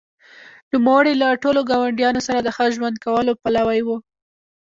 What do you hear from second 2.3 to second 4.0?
د ښه ژوند کولو پلوی و.